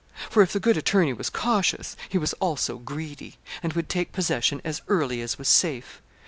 For 0.31 0.41
if 0.41 0.51
the 0.51 0.59
good 0.59 0.77
attorney 0.77 1.13
was 1.13 1.29
cautious, 1.29 1.95
he 2.09 2.17
was 2.17 2.33
also 2.39 2.79
greedy, 2.79 3.37
and 3.61 3.73
would 3.73 3.87
take 3.87 4.11
possession 4.11 4.59
as 4.65 4.81
early 4.87 5.21
as 5.21 5.37
was 5.37 5.47
safe. 5.47 6.01